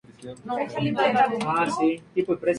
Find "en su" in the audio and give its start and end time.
1.81-2.21